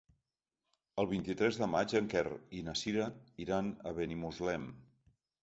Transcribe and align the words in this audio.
El 1.03 1.09
vint-i-tres 1.11 1.59
de 1.63 1.67
maig 1.73 1.93
en 1.99 2.07
Quer 2.15 2.23
i 2.61 2.63
na 2.71 2.75
Sira 2.81 3.11
iran 3.45 3.71
a 3.93 3.95
Benimuslem. 4.01 4.69